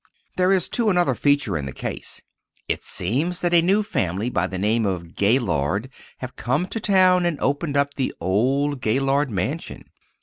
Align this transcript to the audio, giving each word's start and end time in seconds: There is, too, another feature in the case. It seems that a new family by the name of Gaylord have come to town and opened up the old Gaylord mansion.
There 0.35 0.51
is, 0.51 0.67
too, 0.67 0.89
another 0.89 1.13
feature 1.13 1.55
in 1.55 1.67
the 1.67 1.71
case. 1.71 2.23
It 2.67 2.83
seems 2.83 3.41
that 3.41 3.53
a 3.53 3.61
new 3.61 3.83
family 3.83 4.31
by 4.31 4.47
the 4.47 4.57
name 4.57 4.83
of 4.83 5.13
Gaylord 5.13 5.91
have 6.17 6.35
come 6.35 6.65
to 6.69 6.79
town 6.79 7.23
and 7.23 7.39
opened 7.39 7.77
up 7.77 7.93
the 7.93 8.11
old 8.19 8.81
Gaylord 8.81 9.29
mansion. 9.29 9.83